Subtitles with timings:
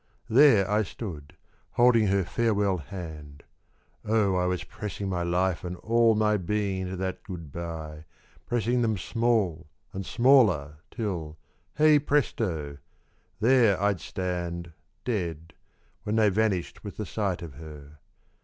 [0.31, 1.35] There I stood,
[1.73, 3.43] holding her farewell hand,
[4.03, 8.05] (Oh I was pressing my life and all My being into that good bye,
[8.47, 11.37] pressing them small And smaller, till,
[11.75, 12.79] hey presto!
[13.41, 14.73] there I'd stand
[15.05, 15.53] Dead,
[16.01, 17.99] when they vanished with the sight of her.)